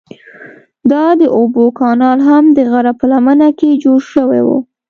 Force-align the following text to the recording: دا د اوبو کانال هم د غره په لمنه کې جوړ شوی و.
دا 0.91 1.05
د 1.21 1.23
اوبو 1.37 1.63
کانال 1.79 2.19
هم 2.29 2.43
د 2.57 2.59
غره 2.71 2.93
په 2.99 3.05
لمنه 3.11 3.49
کې 3.59 3.79
جوړ 3.83 3.99
شوی 4.13 4.41
و. 4.43 4.49